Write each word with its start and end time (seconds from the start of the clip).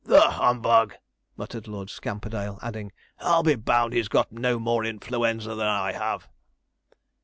'The 0.03 0.19
humbug!' 0.31 0.95
muttered 1.37 1.67
Lord 1.67 1.87
Scamperdale, 1.91 2.57
adding, 2.63 2.91
'I'll 3.19 3.43
be 3.43 3.53
bound 3.53 3.93
he's 3.93 4.07
got 4.07 4.31
no 4.31 4.57
more 4.57 4.83
influenza 4.83 5.53
than 5.53 5.67
I 5.67 5.91
have.' 5.91 6.27